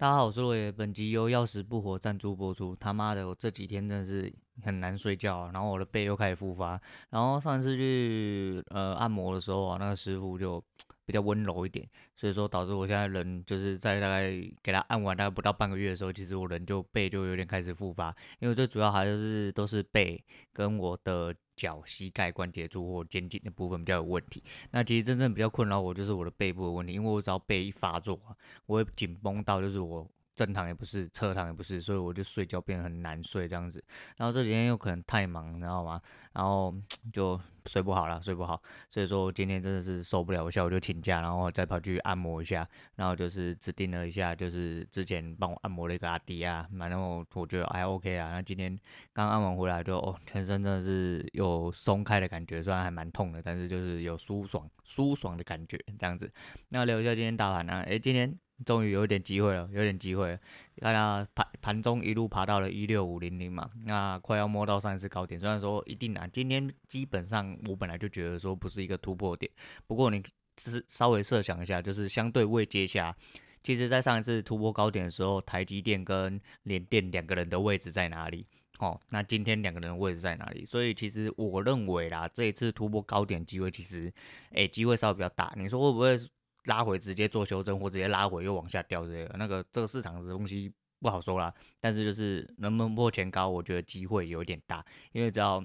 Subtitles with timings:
[0.00, 0.70] 大家好，我是落叶。
[0.70, 2.76] 本集由要死不活赞助播出。
[2.76, 4.32] 他妈的，我这几天真的是
[4.62, 6.80] 很难睡觉，然后我的背又开始复发。
[7.10, 10.62] 然后上次去呃按摩的时候啊，那个师傅就
[11.04, 11.84] 比较温柔一点，
[12.14, 14.30] 所以说导致我现在人就是在大概
[14.62, 18.14] 给他按完大概不到半个月的时候，其实我人就背就有点开始复发。
[18.38, 21.34] 因为最主要还是都是背跟我的。
[21.58, 24.42] 脚、膝盖关节处或肩颈的部分比较有问题。
[24.70, 28.18] 那其实真正比较困扰我就是我的背部的问题，因为我只要背一发作，
[28.66, 30.08] 我会紧绷到就是我。
[30.38, 33.82] 正躺也不是，侧躺也不是，所以我就睡觉变得很难睡这样子。
[34.16, 36.00] 然后这几天又可能太忙，你知道吗？
[36.32, 36.72] 然后
[37.12, 38.62] 就睡不好了，睡不好。
[38.88, 42.66] 所以说今天真的是受不了，我下午就请假，然后再跑去按摩一下。
[42.94, 48.30] 然后就是指定了一下，就是之前帮我按摩的一个阿迪啊，然后我觉得还 OK 啊。
[48.30, 48.78] 那今天
[49.12, 56.32] 刚按完回来就哦，全身真的是有松开的感觉，虽然还蛮痛的，但是就是有舒爽、舒爽的感觉这样子。
[56.68, 58.32] 那聊一下今天大盘啊，诶，今天。
[58.64, 60.38] 终于有一点机会了，有点机会了。
[60.80, 65.38] 看到盘盘中一路爬到了一六五零零嘛，那快要摸到上一次高点。
[65.38, 69.50] 虽然说一定难，今天基本上我本来就觉得说不是一个突破点。
[69.86, 70.22] 不过你
[70.56, 73.16] 只是稍微设想一下，就是相对未接下，
[73.62, 78.46] 其实在上一次突破高点的时候，台积电跟联电两个人的位置在哪里？
[78.80, 80.64] 哦，那今天两个人的位置在哪里？
[80.64, 84.12] 所以其实我认为啦，这一次突破高点机会其实，
[84.52, 85.52] 诶，机会稍微比较大。
[85.56, 86.16] 你说会不会？
[86.64, 91.52] 拉回直接做修正，或直接拉回又往下掉，这个那个这个市场的东西不好说啦。
[91.80, 95.64] 但是就是能不能破前高，我觉得机会有点大，因为只要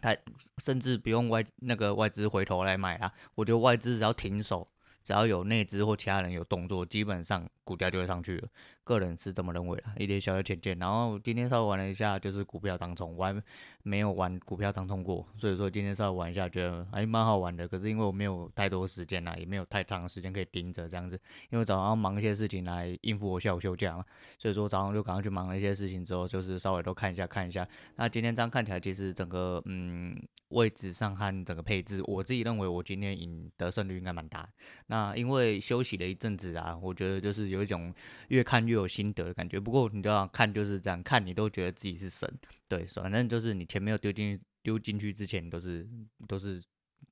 [0.00, 0.16] 它
[0.58, 4.66] 甚至不用外那个外资回头来买啊，我觉得外资只要停手，
[5.04, 8.48] 只要有内资或其他人有动作，基本上股价就会上去了。
[8.82, 10.76] 个人是这么认为的，一点小小浅见。
[10.78, 13.42] 然后今天稍微玩了一下，就是股票当中，我还
[13.82, 17.68] 没有玩股票当通过，所以说今天稍微玩一下，觉得还蛮好玩的。
[17.68, 21.16] 可是因为我没有太多时间啦，也没有太长的时间可以盯着这样子，
[21.50, 24.04] 因为早上忙一些事情来应付我下午休假嘛，
[24.38, 27.64] 所以说早上就赶快去忙了一些事情之后，就是稍微都看一下看一下。
[27.94, 34.48] 那今天这样看起来，其实整个嗯位置上和整个配置，我自己认为我今天赢得胜率应该蛮大。
[34.88, 37.94] 那因为休息了一阵子啊，我觉得就是有一种
[38.28, 38.80] 越看越。
[38.80, 42.26] 有心得的感觉，不过你知道看就是这样看，你都觉得自己是神，
[42.66, 45.88] 对，反正就是你钱没有丢进丢进去之前，都是
[46.26, 46.60] 都是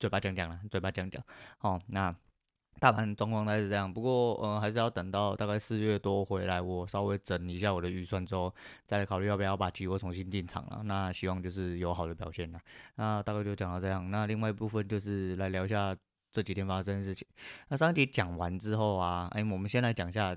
[0.00, 1.22] 嘴巴讲讲了，嘴巴讲讲。
[1.60, 2.12] 哦，那
[2.80, 8.52] 大盘状况大概是这样，不过呃还是要等到大概四月多回来，我稍微整理一下我的预算之后，
[8.84, 10.82] 再来考虑要不要把期货重新进场了。
[10.84, 12.60] 那希望就是有好的表现了。
[12.96, 15.96] 那大概就讲到这样，那另外一部分就是来聊一下
[16.32, 17.26] 这几天发生的事情。
[17.68, 20.36] 那上一集讲完之后啊，哎，我们先来讲一下。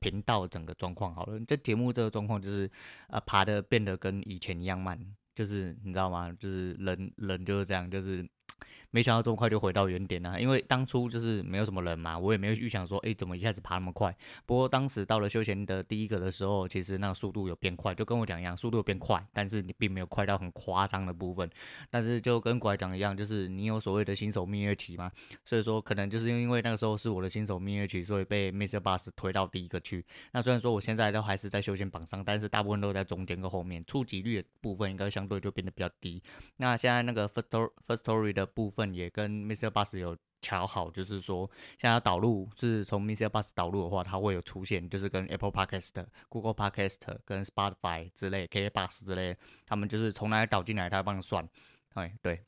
[0.00, 2.70] 频道整个状况好了，这节目这个状况就是，
[3.08, 5.00] 呃，爬的变得跟以前一样慢，
[5.34, 6.32] 就是你知道吗？
[6.38, 8.26] 就是人人就是这样，就是。
[8.90, 14.16] 没想到这么快就回到原点了，因为当初就是没有什么人嘛，我也没有预想说，哎，怎么一下子爬那么快？
[14.46, 21.50] 不过当时到了休闲的第一个的时候，其实那个速度有变快，就跟我讲一样，速度变快，但是你并没有快到很夸张的部分。
[21.90, 25.10] 但是就跟拐讲一样，就是你有所谓的新手蜜月期嘛，
[25.44, 30.04] 所以说可能就是因为那个时候是我的新手蜜月期，所以被 MixerBox 推到第一个去。
[30.30, 36.22] 那虽然说我现在都还是在休闲榜上，但是大部分都在中间跟后面，触及率的部分应该相对就变得比较低。
[36.58, 38.94] 那现在那个 first first story 的部分。
[38.94, 51.48] 也跟 MixerBox 有乔好，就是说，现在导入是从 MixerBox 导入的话，它会有出现，就是跟 Apple Podcast、Google Podcast、跟 Spotify 之类、KKBox 之类，他们就是从哪里导进来，他帮你算。
[51.94, 52.42] 哎，对，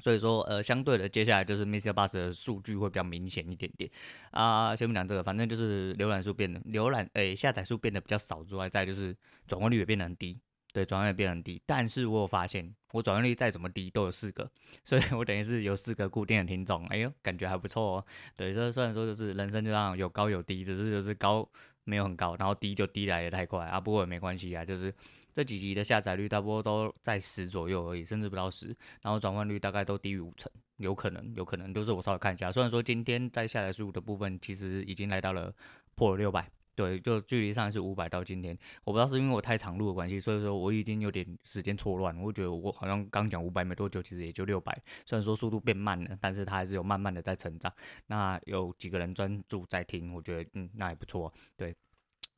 [0.00, 3.88] 所以说，呃，相对的，接下来就是 MixerBox 的数据会比较明显一点点
[4.32, 4.74] 啊。
[4.74, 9.16] 先不讲这个，反正就是浏览数变得，浏览诶下载数变得比较少之外，再就是
[9.46, 10.40] 转换率也变得很低。
[10.72, 14.48] 对，转换率变很低，但是我有发现，我转换率再怎么低都有四个，
[14.84, 18.06] 所以我等于是有四个固定的听众，哎呦，感觉还不错哦。
[18.36, 21.48] 对，这虽然说就是人生就这样有高有低，只是就是高
[21.84, 24.94] 没有很高，然后低就低来得太快啊，不过也没关系啊，就是
[25.32, 28.66] 这几集的下载率大多都在十左右而已，甚至不到十，
[29.00, 35.52] 然后转换率大概都低于五成，有可能，有可能，就是我稍微看一下，虽然说今天在下载数的部分其实已经来到了
[35.94, 36.50] 破了六百。
[36.78, 42.16] 对，就距离上一次五百到今天，我不知道是因为我太长路的关系，所以说我已经有点时间错乱。
[42.22, 44.80] 我觉得我好像刚讲五百没多久，其实也就六百。
[45.04, 47.72] 虽然说速度变慢了，但是它还是有慢慢的在成长。
[48.06, 51.34] 那有几个人专注在听，我觉得嗯，那也不错。
[51.56, 51.74] 对。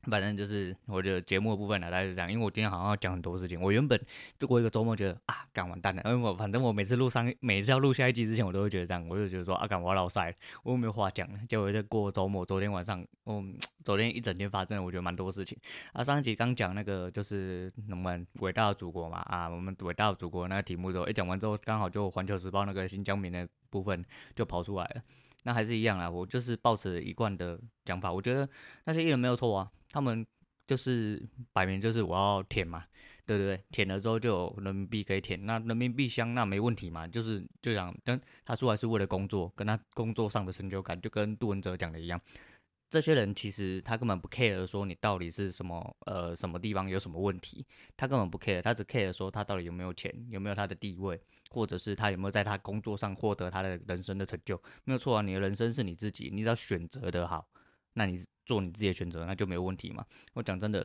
[0.04, 2.32] 反正就是我的节目的部分呢，大概是这样。
[2.32, 4.00] 因为我今天好像要讲很多事情，我原本
[4.38, 6.02] 就过一个周末觉得啊，干完蛋了。
[6.06, 11.28] 因为我反正我每次录上，每次要录下一集之前，我都会觉得这样，我就觉得说啊，干我老晒，我又没有话讲。
[11.46, 13.54] 结果在过周末，昨天晚上，嗯，
[13.84, 15.58] 昨天一整天发生了，我觉得蛮多事情。
[15.92, 24.02] 啊，上一集刚讲那个就是我们伟大的祖国嘛，啊，我们伟大的祖国那个题目之后，一讲完之后，刚好就环球时报那个新疆棉的部分
[24.34, 25.02] 就跑出来了。
[25.44, 28.48] 那还是一样啊，我就是抱持一贯的讲法，我觉得
[28.84, 30.26] 那些艺人没有错啊，他们
[30.66, 31.22] 就是
[31.52, 32.84] 摆明就是我要舔嘛，
[33.26, 42.20] 对不对，舔了之后就有人民币可以舔，那人民币香那没问题嘛，就是就想跟他出来是为了工作，跟他工作上的成就感，就跟杜文泽讲的一样。
[42.90, 47.64] 这些人其实他根本不 care 说你到底是什么呃什么地方有什么问题，
[47.96, 51.18] 他根本不 care，他只 care 说他到底有没有钱，有没有他的地位，
[51.50, 57.46] 或者是他有没有在他工作上获得他的人生的成就，没有错啊，你的人生是你自己，你只要选择的好，
[57.92, 60.04] 那你做你自己的选择，那就没有问题嘛。
[60.34, 60.84] 我讲真的。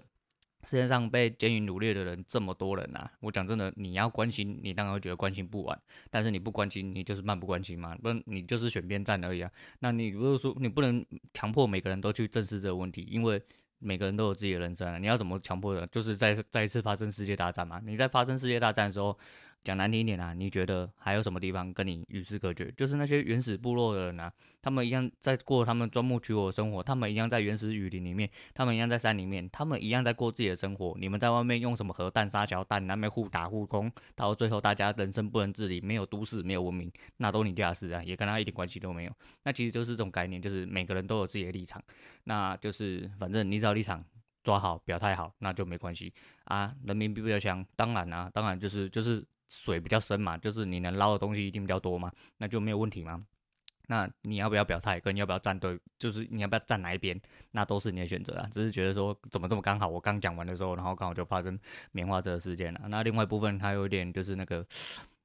[0.66, 5.80] 世界上被监狱掳掠的人这么多人呐，我讲真的，你要关心，你当然会觉得关心不完，
[6.10, 9.52] 但是你不关心，你就是漫不关心嘛，不，你就是选边站而已啊。
[9.80, 13.42] 那你如果说你不能强迫每个人都去正视这个问题，因为
[13.80, 15.86] 每个人都有自己的人生啊，你要怎么强迫的？
[15.88, 17.80] 就是再再一次发生世界大战嘛。
[17.86, 19.18] 你在发生世界大战的时候。
[19.66, 22.72] 讲难听一点啊，你觉得还有什么地方跟你与世隔绝？
[22.78, 24.32] 就是那些原始部落的人啊，
[24.62, 30.96] 他们一样在过他们钻木取火的生活，他们一样在原始雨林里面，他们一样在山里面，他们一样在过自己的生活。
[31.00, 39.12] 你们在外面用什么核弹、杀小弹，那边互打互攻，到最后大家人生不能自理，没有都市，没有文明，那都你家事啊，也跟他一点关系都没有。
[39.44, 41.84] 那其实就是这种概念，就是每个人都有自己的立场，
[42.26, 44.06] 那就是反正你只要立场
[44.44, 46.14] 抓好，表态好，那就没关系
[46.44, 46.72] 啊。
[46.84, 49.26] 人民币比较强，当然啊，当然就是就是。
[49.50, 53.24] 水比较深嘛，就是你能捞的东西一定比较多嘛，那就没有问题嘛。
[53.88, 57.22] 那你要不要表态，跟要不要站队，就是你要不要站哪一边，
[57.52, 58.50] 那都是你的选择啊。
[58.52, 61.56] 只是觉得说怎么这么刚好，我刚讲完的时候，然后刚好就发生
[61.92, 62.82] 棉花这个事件了。
[62.88, 64.66] 那另外一部分还有点就是那个，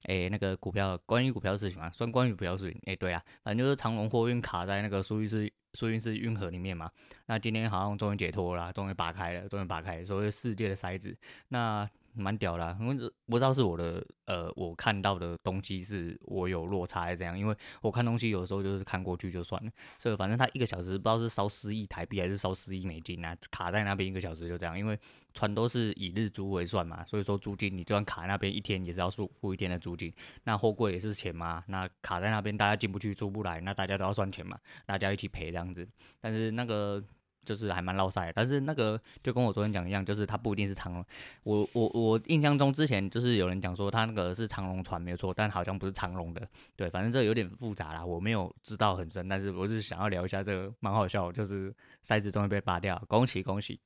[0.05, 2.79] 诶、那个股票，关于股票的事情嘛，算关于股票事情。
[2.85, 6.91] 诶、对啊，反正就是长龙货运卡在那个苏伊士苏伊士运河里面嘛。
[7.25, 11.17] 那今天好像终于解脱了，终于拔开了，终于拔开，所谓世界的筛子。
[11.49, 12.97] 那蛮屌啦，因为
[13.27, 17.39] 不知道是我的呃，我看到的东西是我有落差还是怎样？
[17.39, 24.79] 因为我看东西有时候就是看过去就算了，所以反正他一个小时不知道是烧十亿台币还是烧十亿美金啊，卡在那边一个小时就这样。
[24.79, 24.99] 因为
[25.35, 30.13] 船都是以日租为算嘛，所以说租金你就算卡那边一天也是要付付一天的租金。
[30.45, 35.89] 那货柜也是钱嘛，那卡在那边大家进不去出不来，那大家都要算钱嘛，大家一起赔这样子。
[36.21, 37.03] 但是那个。
[37.45, 41.05] 就是还蛮落塞，但是那个就跟我昨天讲一样，就是它不一定是长龙。
[41.43, 46.47] 我我我印象中之前就是有人讲说它那个是长龙船没有错，但好像不是长龙的。
[46.77, 53.81] 对，反正这有点复杂啦，我没有知道很深，但是我是想要聊一下这个，蛮好笑，就是塞子终于被拔掉，恭喜恭喜。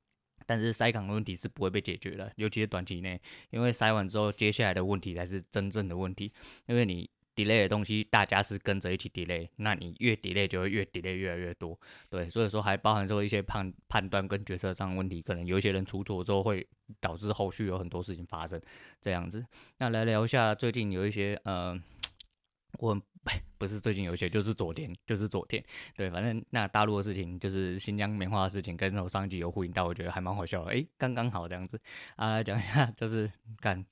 [0.47, 3.21] 但是塞港的问题是不会被解决的，尤其是短期内，
[3.51, 6.33] 因为塞完之后，接下来的问题才是真正的问题，
[6.67, 7.09] 因为你。
[7.34, 11.78] Delay 的东西，大家是跟着一起 delay，那你越 delay 就会越 delay 越来越多，
[12.08, 16.66] 对，所以说还包含说一些判判断跟决策上的问题，可能有一些人出错之后会
[17.00, 18.60] 导致后续有很多事情发生，
[19.00, 19.44] 这样子。
[19.78, 21.78] 那来聊一下最近有一些呃，
[22.78, 23.00] 我
[23.56, 25.64] 不是最近有一些，就是昨天，就是昨天，
[25.96, 31.81] 对，反正那大陆的事情，就是新疆棉花的事情，跟我上集有呼应到，我觉得还蛮好笑的，诶，刚刚好这样子
[32.16, 33.84] 啊，来讲一下，就是干。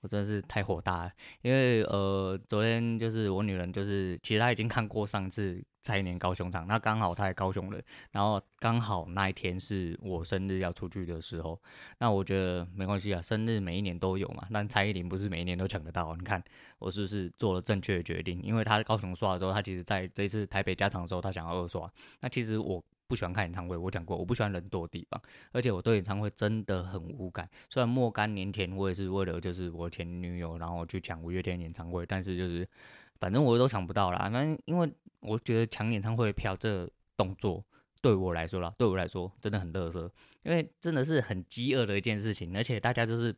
[0.00, 1.12] 我真的是太火大了，
[1.42, 7.80] 因为呃，昨天就是我女人，就是其实她已经看过上次蔡依林高雄场，那刚好她也高雄了，
[8.10, 11.60] 然后刚好那一天是我生日要出去的时候，
[11.98, 16.42] 那我觉得没关系啊，生日每一年都有嘛，但蔡依林不是每一年都抢得到，你看
[16.78, 18.40] 我是不是做了正确的决定？
[18.42, 22.82] 因为她高雄刷的时候，她其实在这一次台北加场的时候，她想要二刷，那其实我。
[23.10, 25.20] 不喜欢看演唱会，我讲过，我不喜欢人多的地方，
[25.50, 27.50] 而且我对演唱会真的很无感。
[27.68, 32.64] 虽然若干年前我也是为了就是我前女友，然后去抢五月天演唱会，但是就是
[33.18, 34.30] 反正我都抢不到啦。
[34.30, 34.88] 反正因为
[35.18, 37.64] 我觉得抢演唱会票这动作
[38.00, 40.10] 对我来说啦，对我来说真的很垃圾，
[40.44, 43.34] 因为真的是很饥饿的一件事情，而且大家就是。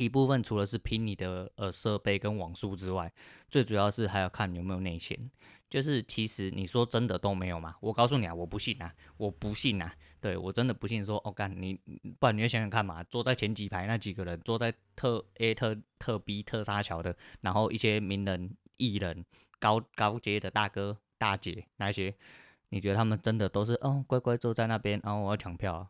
[0.00, 3.12] 一部分除了是拼你的呃设备跟网速之外，
[3.50, 5.30] 最主要是还要看有没有内线。
[5.68, 7.76] 就是其实你说真的都没有嘛？
[7.80, 9.94] 我告诉你啊，我不信啊，我不信啊。
[10.20, 11.20] 对，我真的不信说。
[11.24, 11.74] 哦干你，
[12.18, 19.24] 不然你要想想看嘛，坐在前几排那几个人，坐在特 A 特特 B 特沙桥的，然后一些名人艺人、
[19.60, 22.14] 高高阶的大哥大姐那些，
[22.70, 25.88] 你觉得他们真的都是哦乖乖坐在那边，然后我要抢票？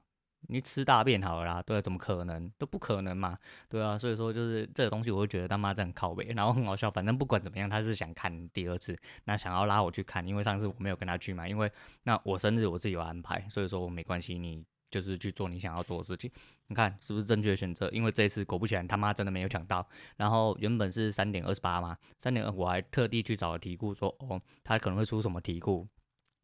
[0.48, 2.50] 你吃大便好了啦，对啊，怎么可能？
[2.58, 6.90] 都不可能嘛，对啊，所以说就是这个东西，我会觉得他妈这很靠北，然后很好笑。
[6.90, 11.70] 反正不管怎么样，他是想看第二次，那想要拉我去看，因为上次我没有跟他去嘛，因为
[12.02, 16.30] 那我生日我自己有安排，所以说我没关系，你就是去做你想要做的事情。
[16.66, 17.88] 你看是不是正确的选择？
[17.90, 19.86] 因为这一次果不其然，他妈真的没有抢到。
[20.16, 25.86] 然后原本是三点二十八嘛，三点二我还特地去找了题库说，哦，他可能会出什么题库。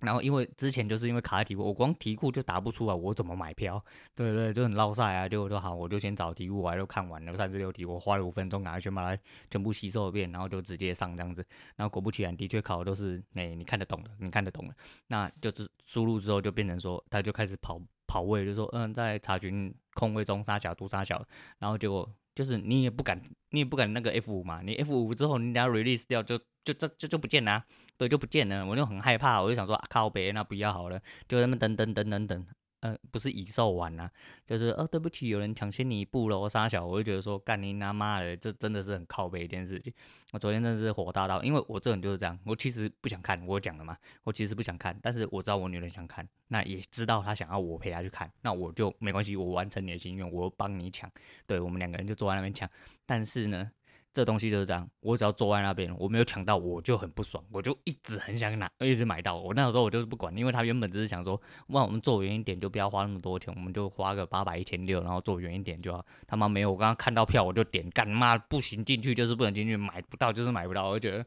[0.01, 3.83] 然后因为之前就是因为卡在题库，我光题库就答不出来，我怎么买票？
[4.15, 5.27] 对对，就很落赛啊。
[5.27, 11.45] 就说好，我就先找题库，我还都看完了三十六题，我花了五分钟，赶快全把它全部吸收一遍，然后就直接上这样子。
[11.77, 14.75] 然后果不其然，的确考的都是那、你看得懂的，你看得懂的。
[15.07, 21.27] 那就是输入之后就变成说，他就开始跑跑位，就说嗯，在查询空位中杀小读杀小，
[21.59, 23.19] 然后结果就是你也不敢，
[23.51, 26.39] 你也不敢那个 F 五嘛，你 F 五之后你等下 release 掉就。
[26.67, 27.65] 就这就就不见了、啊，
[27.99, 32.47] 对，就不见了，我就很害怕，我就想说、啊、靠北，那不要好了，就那么等等等等等，
[32.81, 34.11] 呃，不是已售完啊，
[34.45, 39.91] 就是哦，对不起，有人抢先你一步了，我杀小，我就觉得说干你他妈的，这真的是很靠北一件事情。
[40.33, 51.11] 我昨天真的是火大到，因为我这人就是这样，我其实不想看，我讲了嘛，我其实不想看，但是我知道我女人想看，那也知道她想要我陪她去看，那我就没关系，我完成你的心愿，我帮你抢，
[51.47, 52.69] 对，我们两个人就坐在那边抢，
[53.07, 53.71] 但是呢。
[54.17, 59.37] 这东西就是这样，我只要坐在那边，我没有抢到，我就很不爽，我就一直很想拿，一直买到。
[59.37, 66.03] 我那个时候我就是不管，因为他原本只是想说，那我们坐远一点就不要花那么多钱，我们就花个八百一千六，然后坐远一点就好。
[66.27, 71.23] 他妈没有，我刚刚看到票我就点，干妈不行进去就是不能进去，买不到就是买不到，我就觉得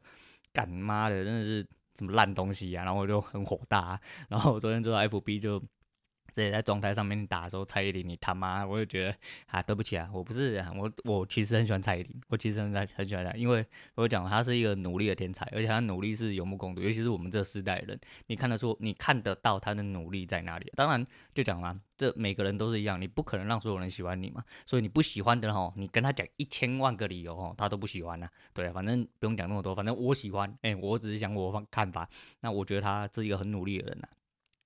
[0.51, 1.63] 干妈的真的是
[1.95, 5.61] 什么烂东西啊，然后我就很火大，然后我昨天做 FB 就。
[6.33, 9.15] 直接在状态上面打的时候，蔡依林，你他妈，我就觉得
[9.47, 20.71] 啊，对不起啊，我不是我，我其实很喜欢蔡依林，我其实很很喜欢她，因为我讲她是一个努力的天才，而且她努力是有目共睹，尤其是我们这世代的人，你看得出，你看得到她的努力在哪里。
[20.75, 28.29] 当然，就讲嘛，这每个人都是一样，你不可能让所有人喜欢你嘛，所以你不喜欢的吼，你跟他讲一千万个理由吼，他都不喜欢呐。
[28.53, 32.07] 对啊，反正不用讲那么多，反正我喜欢，哎、我只是讲我方看法，
[32.41, 34.07] 那我觉得他是一个很努力的人呐。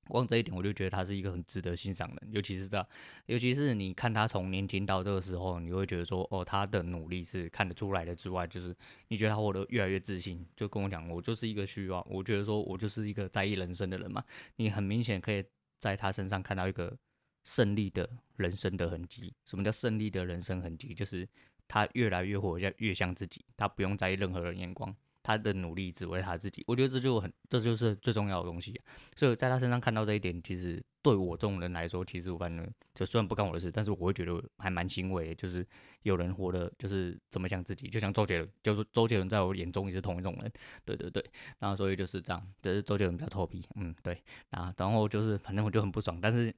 [0.07, 2.87] 光这一点，我就觉得他是一个很值得欣赏的人，尤其是这，
[3.27, 8.75] 尤其是你看他从年轻到这个时候，你会觉得说，哦，他的努力是看得出来的之外，就是
[9.07, 14.23] 你觉得他活得越来越自信，就跟我讲，我就是一个需要，我觉得说我就是一个在意人生的人嘛，
[14.57, 15.43] 你很明显可以
[15.79, 16.97] 在他身上看到一个
[17.43, 19.33] 胜利的人生的痕迹。
[19.45, 20.93] 什么叫胜利的人生痕迹？
[20.93, 21.27] 就是
[21.67, 24.93] 他越来越活越越像自己，他不用在意任何人眼光。
[25.23, 28.79] 他的努力只为他自己，我觉得这就很，这就是最重要的东西。
[29.15, 35.65] 所以在他身上看到这一点，其实对我这种人来说，其实我反正就虽然不干我的事，但是我会觉得还蛮欣慰，就是
[36.01, 40.51] 有人活得就是这么像自己，就像周杰伦，就是周杰伦在我眼中也是同一种人。
[40.83, 41.23] 对对对，
[41.59, 46.53] 然后所以就是这样，只是周杰伦比较臭屁，嗯，对，啊，然后就是反正我就很不爽，但是。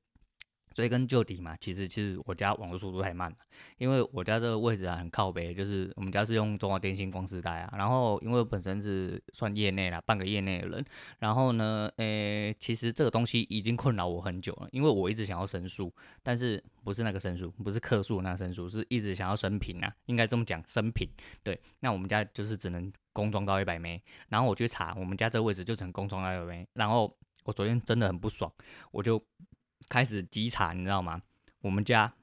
[0.75, 3.37] 追根究底嘛，其实其实我家网络速度太慢了，
[3.77, 10.85] 因为我家这个位置啊很靠北，就是我们家是用中华电信光世代啊，然后因为我本身是算业内啦，半个业内的人，
[11.19, 15.89] 然后呢，诶、其实这个东西已经困扰我很久了，因为我一直想要升速，
[16.21, 21.07] 但是不是那个升速，不是克数那个升速，是一直想要升频啊，应该这么讲，升频，
[21.41, 26.67] 对，那我们家就是只能工装到一百枚然后我去查，我们家这个位置就只能工装到一百枚。
[26.73, 28.51] 然后我昨天真的很不爽，
[28.91, 29.23] 我就。
[29.89, 31.21] 开始稽查，你知道吗？
[31.61, 32.13] 我们家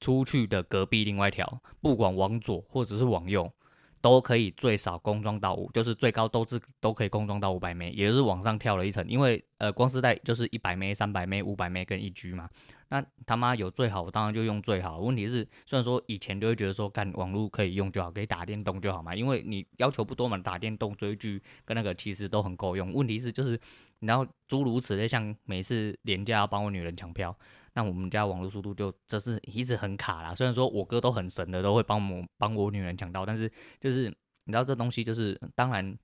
[0.00, 3.52] 出去的隔壁另外一条，不管往左或者是往右，
[4.00, 9.06] 都可以最少工装到五，就是最高都是都可以工装到五百枚也就是往上跳了一层。
[9.08, 12.48] 因为呃，光丝带就是一百枚、三百枚、五百枚跟一 G 嘛。
[12.90, 14.98] 那他妈有最好，我当然就用最好。
[14.98, 22.92] 问题是，虽然说以前就会觉得说，干网络可以用就好，可以打电动就好嘛，因为你要求不多嘛，打电动、追剧跟那个其实都很够用。
[22.92, 23.58] 问题是就是。
[24.00, 27.36] 然后诸如此类，像每次连假要帮我女人抢票，
[27.74, 30.34] 那我们家网络速度就这是一直很卡啦。
[30.34, 34.08] 虽然说我哥都很神的，都会帮我帮我女人抢到，但是就是
[34.44, 35.94] 你知道这东西就是，当然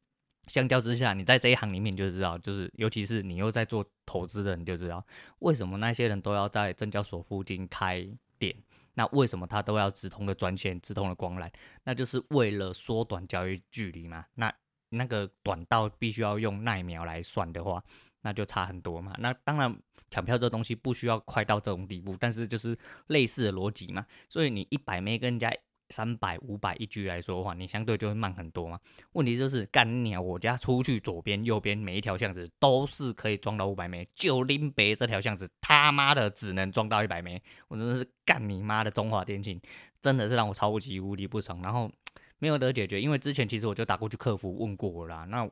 [0.46, 5.04] 相较之下，你在这一行里面就知道，就是尤其是你又在做投资的，你就知道
[5.40, 8.06] 为什么那些人都要在证交所附近开
[8.38, 8.54] 店，
[8.94, 11.50] 那为什么他都要直通的专线、直通的光缆，
[11.84, 14.24] 那就是为了缩短交易距离嘛。
[14.34, 14.52] 那
[14.90, 17.82] 那个短到必须要用奈秒来算的话，
[18.22, 19.14] 那就差很多嘛。
[19.18, 19.76] 那当然
[20.10, 24.06] 抢票这东西不需要快到这种地步，但是就是类似的逻辑嘛。
[24.28, 25.52] 所以你一百枚跟人家
[25.90, 28.78] 三百、五百一 G 来说的话，你相对就会慢很多嘛。
[29.12, 37.42] 问题就是干你啊，我家出去左边、右边每一条巷子都是可以装到五百枚就林北这条巷子他妈的只能装到一百枚。
[37.68, 39.60] 我真的是干你妈的中华电信，
[40.00, 41.60] 真的是让我超级无敌不爽。
[41.62, 41.90] 然后。
[42.38, 45.24] 没有得解决，因为之前其实我就打过去客服问过了啦。
[45.24, 45.48] 那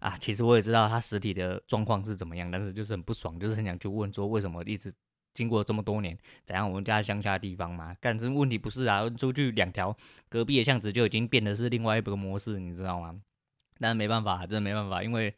[0.00, 4.92] 啊，其实我也知道他实体的状况是怎么样，但是就是很不爽，就是很想去问说为什么一直
[5.36, 7.94] 经过这么多年，怎样我们家乡下的地方嘛？
[8.00, 9.94] 但是问题不是啊，出去两条
[10.28, 13.14] 隔壁的巷子就已经变得是另外一个模式，你知道吗？
[13.78, 15.32] 但是没办法，真的没办法，因为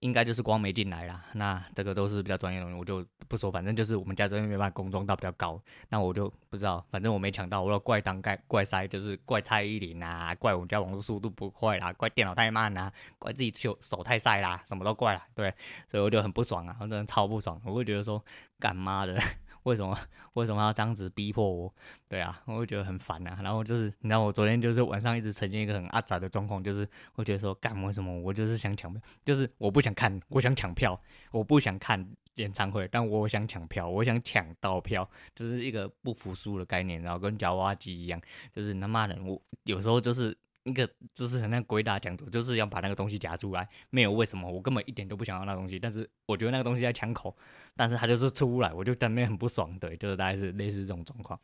[0.00, 3.50] 应该就是光没进来啦，那这个都是比较专业的东西，我就不说。
[3.50, 5.58] 反正就是我们家这边没办法工装到比较高，
[5.88, 6.84] 那我就不知道。
[6.90, 15.24] 反正我没抢到，我要怪当怪怪塞，就是怪蔡依林啊，怪我们家网络速度不快啦，怪电脑太慢啦，怪自己手手太晒啦，什么都怪啦。
[15.34, 15.54] 对，
[15.88, 18.22] 所以我就很不爽啊，我真的超不爽，我会觉得说
[18.58, 19.16] 干妈的。
[19.64, 19.98] 为什么
[20.32, 21.74] 为什么要这样子逼迫我？
[22.08, 23.38] 对啊，我会觉得很烦啊。
[23.42, 30.98] 然后就是，你知道我昨天就是晚上一直呈现一个很阿杂的状况，就是会觉得说，干为什么我就是想抢票，就是我不想看，我想抢票，
[31.30, 32.06] 我不想看
[32.36, 38.20] 演唱会，但我想抢票，我想抢到票，就是一个不服输的概念，然后跟夹娃娃机一样，
[38.54, 40.36] 就是他妈的，我有时候就是。
[40.64, 47.36] 那个就是很像鬼打墙，就是要把那个东西夹出来，没有为什么，我根本一点都不想要那东西，但是我觉得那个东西在枪口，
[47.76, 51.38] 但是它就是出来，我就在那边很不爽，对，就是大概是类似这种状况，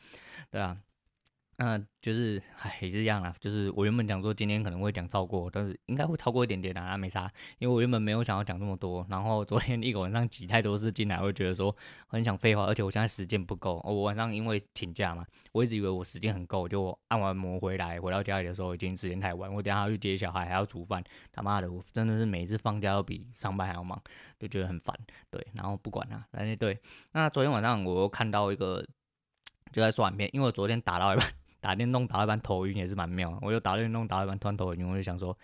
[0.50, 0.76] 对啊。
[1.62, 3.34] 那就是，唉，也是这样啦。
[3.38, 7.30] 就是我原本讲说今天可能会讲超过，但是应该会超过一点点啦，那没啥。
[7.58, 11.76] 因为我原本没有想要讲这么多，然后昨天一个晚上挤太多事进来，我会觉得说
[12.06, 13.78] 很想废话，而且我现在时间不够。
[13.84, 24.02] 我晚上因为请假嘛，我一直以为我时间很够，就按完摩回来回到家里的时候已经时间太晚，我等下要去接小孩还要煮饭，他妈的，我真的是每次放假都比上班还要忙，
[24.38, 24.98] 就觉得很烦。
[25.28, 26.80] 对，然后不管他，反正对。
[27.12, 28.82] 那昨天晚上我又看到一个
[29.70, 31.26] 就在刷影片，因为我昨天打到一半。
[31.60, 35.36] 打电动打到一半头晕也是蛮妙，我就打电动打到一半突然头晕，我就想说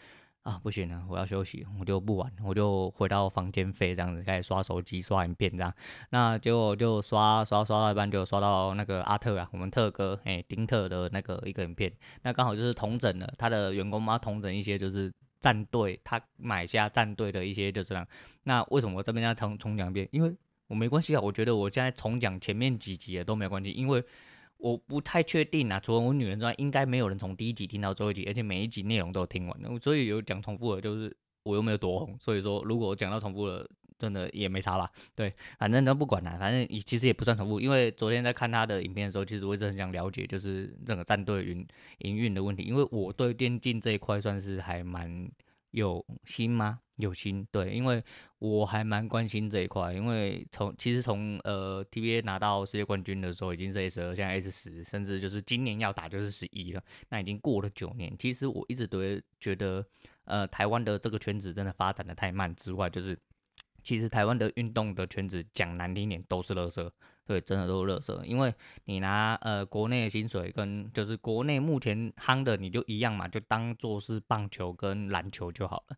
[0.42, 5.72] 啊不行了，我要休息，我就不玩，我就回到房间飞这样子开始刷手机刷影片这样，
[6.10, 11.92] 那结果就刷刷刷到一半就刷到那个阿特啊，我们特哥哎、丁特的那个一个影片，
[12.22, 18.06] 那刚好就是同整了他的员工嘛，同整一些就是战队他买下战队的一些就这样，
[18.44, 20.08] 那为什么我这边要重重讲一遍？
[20.12, 20.32] 因为
[20.68, 24.02] 我没关系啊，我觉得我现在重讲前面几集也都没有关系，因为。
[24.58, 34.90] 我不太确定啊，除了我女人之外，应该没有人从第一集听到最后一集，而且每一集内容都有听完，所以有讲重复的，就是我又没有多红，所以说如果我讲到重复了，真的也没差吧？
[35.14, 41.66] 对，反正都不管了，反正其实也不算重复，因为昨天在看他的影片的时候，其实我一直很想了解，就是整个战队营
[41.98, 45.28] 营运的问题，因为我对电竞这一块算是还蛮
[45.70, 46.80] 有心吗？
[46.96, 48.02] 有心对，因为
[48.38, 58.16] 我还蛮关心这一块，因为从其实从呃 TBA 拿到世界冠军的时候已经是 S 二，现在 S 十，甚至就是今年要打就是十一了，那已经过了九年。
[58.18, 59.00] 其实我一直都
[59.38, 59.84] 觉得，
[60.24, 63.18] 呃，台湾的这个圈子真的发展的太慢之外，就是
[63.86, 66.90] 其实台湾的运动的圈子讲难听点都是垃圾，
[67.24, 68.24] 对，真的都是垃圾。
[68.24, 68.52] 因为
[68.86, 75.96] 你拿呃国内的薪水跟就是国内目前夯的你就一样嘛，就当做是棒球跟篮球就好了。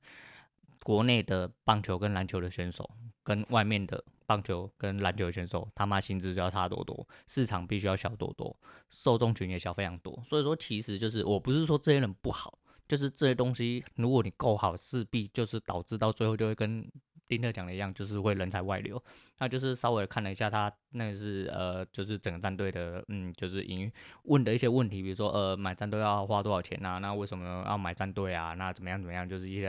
[0.84, 2.90] 国内的棒球跟篮球的选手，
[3.22, 8.54] 跟外面的棒球跟篮球的选手，他妈薪资就要差多多，市场必须要小多多，
[8.90, 10.22] 受众群也小非常多。
[10.26, 16.86] 所以说，其实就是我不是说这些人不好，就是这些东西，如果你够好，势必就是导致到最后就会跟
[17.28, 19.00] 丁特讲的一样，就是会人才外流。
[19.38, 23.92] 那就是稍微看了一下他那是呃，就是整个战队的，嗯，就是因
[24.24, 26.98] 问的一些问题，比如说呃，买战队要花多少钱啊？
[26.98, 28.54] 那为什么要买战队啊？
[28.54, 29.28] 那怎么样怎么样？
[29.28, 29.68] 就是一些。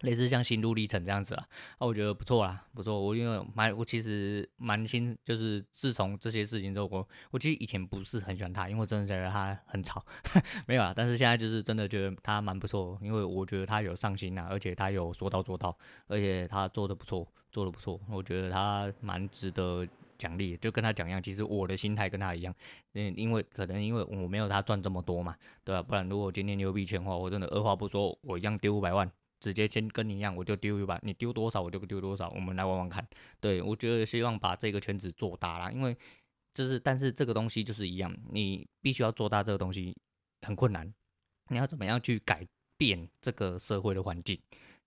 [0.00, 1.44] 类似像心路历程这样子啊，
[1.78, 2.98] 那我觉得不错啦，不错。
[3.00, 10.04] 我因为蛮，我其实蛮新，就是自从这些事情之后，我我其实以前不是很喜欢他，因为我真的觉得他很吵，
[10.66, 10.92] 没有啦。
[10.96, 18.00] 但是现在就是真的觉得他蛮不错，因为我觉得他有上心呐，而且他有说到做到，而且他做的不错，做的不错。
[18.10, 19.86] 我觉得他蛮值得
[20.16, 21.22] 奖励，就跟他讲一样。
[21.22, 22.54] 其实我的心态跟他一样，
[22.94, 25.82] 嗯，因为可能因为我没有他赚这么多嘛，对吧？
[25.82, 29.10] 不然如果今天牛逼钱的话，我真的二话不说，我一样丢五百万。
[29.40, 33.06] 直接先跟你一样，我就丢一把，你丢多少我就丢多少，我们来玩玩看。
[33.40, 35.96] 对，我觉得希望把这个圈子做大啦，因为
[36.52, 39.96] 就是，但是这个东西就是一样，你必须要做大这个东西
[40.42, 40.92] 很困难，
[41.48, 44.38] 你要怎么样去改变这个社会的环境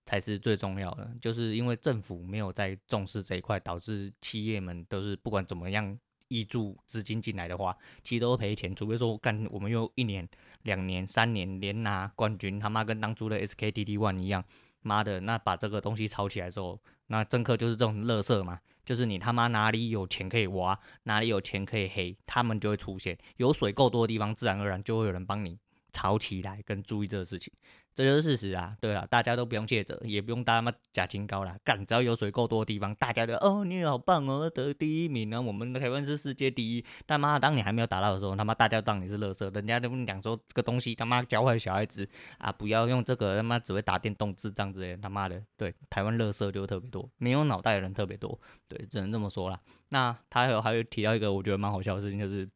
[0.04, 1.10] 才是最重要的。
[1.20, 5.98] 就是因为政府没有在重视这一块，导致企业们都是不管怎么样。
[6.34, 8.74] 挹注资金进来的话，其实都赔钱。
[8.74, 10.28] 除非说干，我们又一年、
[10.62, 14.44] 两年、三年连拿冠军，他妈跟当初的 SKTD One 一样，
[14.82, 23.16] 妈的，那把这个东西炒起来之后，那政客就是这种垃圾嘛，就是你他妈哪里有钱可以挖，哪里有钱可以黑，他们就会出现。
[23.36, 25.58] 有水够多的地方，自然而然就会有人帮你
[25.92, 27.52] 炒起来，跟注意这个事情。
[27.94, 36.84] 这就是事实啊，对啊，大家都不用谢责，也不用大家妈假清高啦，干，只要有水够多的地方，大家都哦，你好棒哦，得第一名啊，我们的台湾是世界第一。
[37.06, 49.60] 但妈，当你还没有达到的时候，他妈大家当你是垃圾，人家都讲说这个东西他妈教坏小孩子啊，不要用这个他妈只会打电动智障之类的，他妈的，对，台湾垃圾就特别多，没有脑袋的人特别多，对，只能这么说啦。
[49.90, 52.48] 那他有还有提到一个我觉得蛮好笑的事情，就是。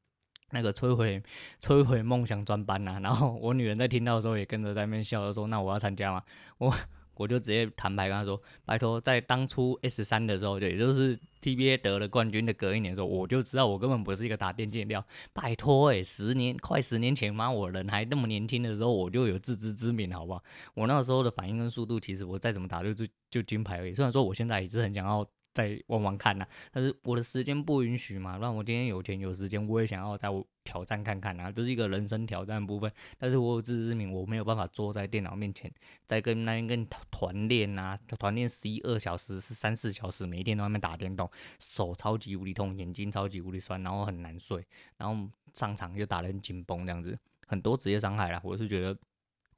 [0.50, 1.22] 那个摧毁
[1.60, 6.22] 摧毁梦想专班呐，然后我女人在听到的时候也跟着在那边笑，说：“那我要参加吗？”
[6.58, 6.74] 我
[7.14, 15.04] 我就直接坦白跟她说，拜托，在当初 S 三的时候，也就是 TBA 得了冠军的隔一年的时候，我就知道我根本不是一个打电竞的料。
[15.32, 20.42] 拜托，诶，十年快十年前嘛，我人还那么年轻的时候，我就有自知之明，好不好？
[20.74, 23.92] 我那时候的反应跟速度，其实我再怎么打就就就金牌而已。
[23.92, 25.28] 虽然说我现在也是很想要。
[25.58, 28.38] 再玩玩看呐、但是我的时间不允许嘛。
[28.38, 30.28] 让我今天有钱有时间，我也想要再
[30.62, 32.92] 挑战看看啊，这是一个人生挑战部分。
[33.18, 35.68] 但是我有自知之明，我没有办法坐在电脑面前，
[36.06, 44.64] 在跟那边跟团练啊，团练十一二小时，是三四小时，每天在那边打电动，手超级无力痛，眼睛超级无力酸，然后很难睡，
[44.96, 47.18] 然后上场就打得很紧绷，这样子
[47.48, 48.40] 很多职业伤害啦。
[48.44, 48.96] 我是觉得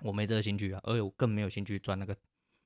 [0.00, 2.16] 我没这个兴趣啊，而且我更没有兴趣赚那个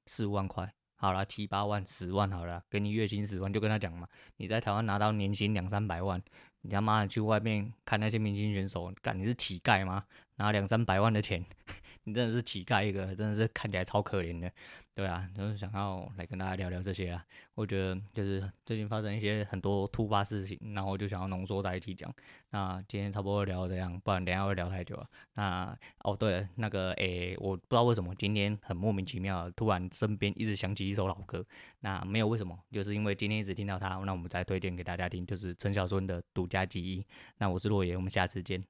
[0.06, 0.72] 四五万块。
[0.96, 4.08] 好了，七八万、十万好了，给你月薪十万，就跟他讲嘛。
[4.36, 6.22] 你在台湾拿到年薪两三百万，
[6.62, 10.04] 你他妈的去外面看那些明星选手，干你是乞丐吗？
[10.36, 11.44] 拿两三百万的钱。
[12.06, 14.52] 你真的是乞丐一个，真的是看起来超可怜的，
[14.94, 17.24] 对啊，就是想要来跟大家聊聊这些啊。
[17.54, 22.14] 我觉得就是最近发生一些很多突发事情，然后我就想要浓缩在一起讲。
[22.50, 25.08] 那今天差不多聊这样，不然等下会聊太久了。
[25.32, 31.42] 那哦对了，那个诶、我不知道为什么今天很莫名其妙，突然身边一直响起一首老歌。
[31.80, 37.00] 那没有为什么，就是因为今天一直听到它，那我们再推荐给大家听，就是陈小春的《独家记忆》。
[37.38, 38.62] 那我是洛爷，我们下次见。